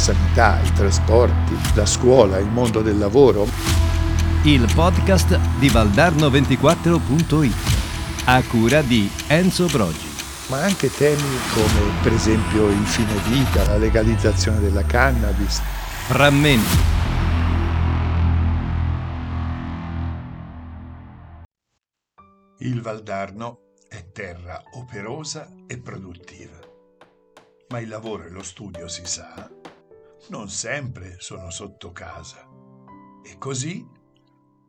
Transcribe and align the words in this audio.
sanità, 0.00 0.58
i 0.64 0.72
trasporti, 0.72 1.54
la 1.74 1.84
scuola, 1.84 2.38
il 2.38 2.48
mondo 2.48 2.80
del 2.80 2.96
lavoro. 2.96 3.46
Il 4.44 4.66
podcast 4.74 5.38
di 5.58 5.68
Valdarno24.it 5.68 7.54
a 8.24 8.42
cura 8.44 8.80
di 8.80 9.10
Enzo 9.26 9.66
Brogi. 9.66 10.08
Ma 10.48 10.62
anche 10.62 10.90
temi 10.90 11.22
come 11.52 12.00
per 12.02 12.12
esempio 12.12 12.68
il 12.68 12.86
fine 12.86 13.14
vita, 13.28 13.66
la 13.66 13.76
legalizzazione 13.76 14.58
della 14.58 14.84
cannabis. 14.84 15.60
Frammenti. 16.08 16.78
Il 22.60 22.80
Valdarno 22.80 23.74
è 23.88 24.10
terra 24.12 24.62
operosa 24.74 25.46
e 25.66 25.78
produttiva. 25.78 26.58
Ma 27.68 27.78
il 27.78 27.88
lavoro 27.88 28.24
e 28.24 28.30
lo 28.30 28.42
studio, 28.42 28.88
si 28.88 29.02
sa, 29.04 29.48
non 30.30 30.48
sempre 30.48 31.16
sono 31.18 31.50
sotto 31.50 31.92
casa. 31.92 32.48
E 33.22 33.36
così 33.36 33.86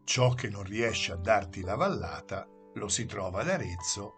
ciò 0.03 0.33
che 0.33 0.49
non 0.49 0.63
riesce 0.63 1.13
a 1.13 1.17
darti 1.17 1.61
la 1.61 1.75
vallata 1.75 2.47
lo 2.73 2.87
si 2.87 3.05
trova 3.05 3.41
ad 3.41 3.49
Arezzo, 3.49 4.15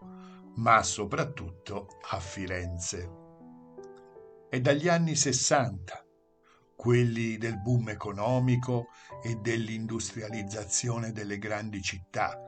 ma 0.56 0.82
soprattutto 0.82 1.98
a 2.10 2.18
Firenze. 2.18 3.22
È 4.48 4.60
dagli 4.60 4.88
anni 4.88 5.14
Sessanta, 5.16 6.02
quelli 6.74 7.36
del 7.36 7.60
boom 7.60 7.90
economico 7.90 8.86
e 9.22 9.36
dell'industrializzazione 9.36 11.12
delle 11.12 11.38
grandi 11.38 11.82
città, 11.82 12.40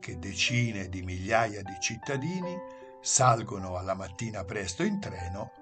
che 0.00 0.18
decine 0.18 0.88
di 0.88 1.02
migliaia 1.02 1.62
di 1.62 1.76
cittadini 1.78 2.56
salgono 3.00 3.76
alla 3.76 3.94
mattina 3.94 4.44
presto 4.44 4.82
in 4.82 4.98
treno 4.98 5.59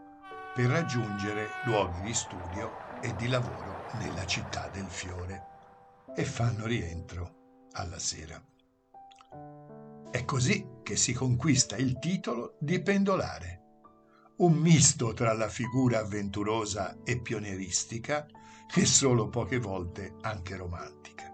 per 0.59 0.71
raggiungere 0.71 1.51
luoghi 1.67 2.01
di 2.01 2.13
studio 2.13 2.97
e 3.01 3.15
di 3.15 3.29
lavoro 3.29 3.85
nella 3.93 4.25
città 4.25 4.69
del 4.69 4.89
fiore 4.91 5.47
e 6.17 6.25
fanno 6.25 6.67
rientro 6.67 7.69
alla 7.75 8.01
sera. 8.01 8.45
È 10.11 10.25
così 10.25 10.67
che 10.83 10.97
si 10.97 11.13
conquista 11.13 11.77
il 11.77 12.01
titolo 12.01 12.57
di 12.59 12.83
pendolare, 12.83 13.61
un 14.39 14.55
misto 14.55 15.13
tra 15.13 15.33
la 15.33 15.49
figura 15.49 16.01
avventurosa 16.01 17.05
e 17.05 17.21
pionieristica 17.21 18.27
e 18.75 18.85
solo 18.85 19.29
poche 19.29 19.61
volte 19.61 20.17
anche 20.23 20.57
romantica. 20.57 21.33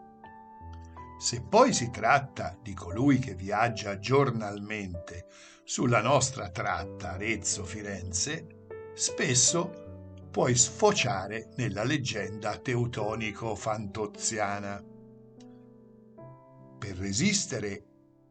Se 1.18 1.40
poi 1.40 1.72
si 1.72 1.88
tratta 1.88 2.58
di 2.60 2.74
colui 2.74 3.18
che 3.20 3.34
viaggia 3.34 3.98
giornalmente 3.98 5.28
sulla 5.64 6.02
nostra 6.02 6.50
tratta 6.50 7.12
Arezzo-Firenze, 7.12 8.63
spesso 8.94 9.82
puoi 10.30 10.54
sfociare 10.56 11.50
nella 11.56 11.84
leggenda 11.84 12.56
teutonico-fantoziana. 12.56 14.82
Per 16.78 16.96
resistere 16.96 17.84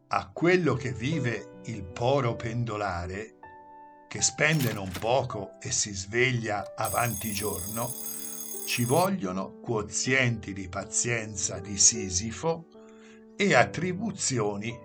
a 0.08 0.31
quello 0.31 0.73
che 0.75 0.91
vive 0.91 1.59
il 1.66 1.84
poro 1.84 2.36
pendolare, 2.36 3.36
che 4.08 4.22
spende 4.22 4.73
non 4.73 4.91
poco 5.00 5.59
e 5.61 5.72
si 5.72 5.94
sveglia 5.94 6.73
avanti 6.75 7.31
giorno, 7.31 7.91
ci 8.66 8.84
vogliono 8.84 9.59
quozienti 9.59 10.53
di 10.53 10.67
pazienza 10.69 11.59
di 11.59 11.78
Sisifo 11.78 12.67
e 13.36 13.56
attribuzioni 13.56 14.80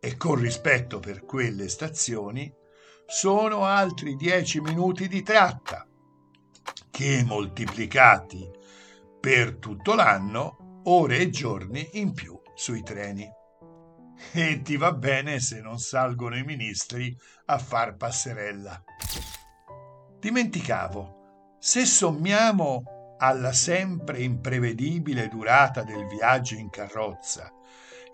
e 0.00 0.16
con 0.16 0.36
rispetto 0.36 0.98
per 0.98 1.24
quelle 1.26 1.68
stazioni, 1.68 2.50
sono 3.06 3.64
altri 3.64 4.16
dieci 4.16 4.60
minuti 4.60 5.06
di 5.08 5.22
tratta, 5.22 5.86
che 6.90 7.22
moltiplicati 7.22 8.50
per 9.20 9.56
tutto 9.56 9.94
l'anno, 9.94 10.80
ore 10.84 11.18
e 11.18 11.30
giorni 11.30 11.86
in 11.94 12.14
più 12.14 12.40
sui 12.54 12.82
treni. 12.82 13.28
E 14.32 14.62
ti 14.62 14.76
va 14.76 14.92
bene 14.92 15.38
se 15.38 15.60
non 15.60 15.78
salgono 15.78 16.36
i 16.36 16.44
ministri 16.44 17.14
a 17.46 17.58
far 17.58 17.96
passerella. 17.96 18.82
Dimenticavo, 20.18 21.56
se 21.58 21.84
sommiamo 21.84 23.16
alla 23.18 23.52
sempre 23.52 24.22
imprevedibile 24.22 25.28
durata 25.28 25.82
del 25.82 26.06
viaggio 26.06 26.54
in 26.54 26.70
carrozza 26.70 27.52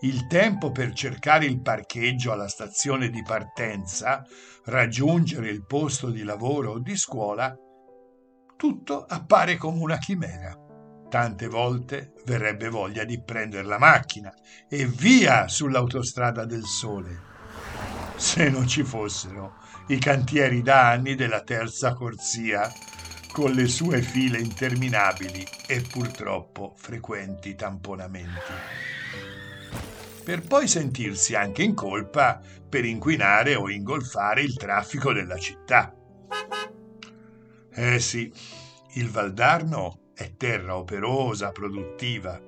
il 0.00 0.26
tempo 0.26 0.72
per 0.72 0.93
cercare 0.93 1.46
il 1.46 1.62
parcheggio 1.62 2.32
alla 2.32 2.48
stazione 2.48 3.08
di 3.08 3.22
partenza, 3.22 4.22
raggiungere 4.64 5.48
il 5.48 5.64
posto 5.64 6.10
di 6.10 6.22
lavoro 6.22 6.72
o 6.72 6.78
di 6.78 6.96
scuola, 6.96 7.54
tutto 8.56 9.04
appare 9.04 9.56
come 9.56 9.81
una 9.81 9.98
chimera. 9.98 10.54
Tante 11.08 11.46
volte 11.46 12.12
verrebbe 12.25 12.69
voglia 12.69 13.04
di 13.04 13.22
prendere 13.22 13.64
la 13.64 13.78
macchina 13.78 14.32
e 14.69 14.87
via 14.87 15.48
sull'autostrada 15.48 16.44
del 16.44 16.64
sole. 16.64 17.34
Se 18.16 18.50
non 18.50 18.66
ci 18.66 18.82
fossero 18.82 19.54
i 19.88 19.99
cantieri 19.99 20.62
da 20.62 20.90
anni 20.90 21.14
della 21.14 21.42
terza 21.42 21.94
corsia, 21.94 22.70
con 23.32 23.52
le 23.52 23.66
sue 23.66 24.02
file 24.02 24.38
interminabili 24.38 25.46
e 25.66 25.82
purtroppo 25.82 26.75
frequenti 26.76 27.54
tamponamenti 27.54 28.95
per 30.26 30.40
poi 30.40 30.67
sentirsi 30.67 31.37
anche 31.37 31.62
in 31.62 31.73
colpa 31.73 32.43
per 32.69 32.84
inquinare 32.84 33.55
o 33.55 33.70
ingolfare 33.70 34.43
il 34.43 34.56
traffico 34.56 35.12
della 35.12 35.37
città. 35.37 35.94
Eh 37.70 38.00
sì, 38.00 38.32
il 38.94 39.08
Valdarno 39.08 40.11
è 40.14 40.34
terra 40.34 40.76
operosa, 40.76 41.52
produttiva, 41.52 42.43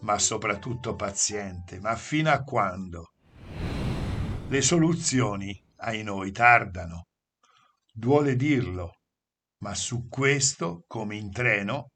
ma 0.00 0.18
soprattutto 0.18 0.96
paziente. 0.96 1.78
Ma 1.78 1.94
fino 1.94 2.32
a 2.32 2.42
quando? 2.42 3.12
Le 4.48 4.60
soluzioni, 4.60 5.56
ai 5.76 6.02
noi, 6.02 6.32
tardano. 6.32 7.06
Duole 7.88 8.34
dirlo, 8.34 8.94
ma 9.58 9.76
su 9.76 10.08
questo, 10.08 10.82
come 10.88 11.14
in 11.14 11.30
treno, 11.30 11.92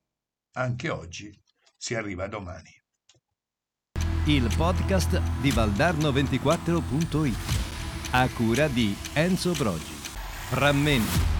anche 0.52 0.88
oggi 0.88 1.36
si 1.76 1.96
arriva 1.96 2.28
domani. 2.28 2.77
Il 4.28 4.52
podcast 4.58 5.22
di 5.40 5.48
Valdarno24.it 5.48 7.36
a 8.10 8.28
cura 8.28 8.68
di 8.68 8.94
Enzo 9.14 9.52
Brogi. 9.52 9.94
Frammenti 10.50 11.37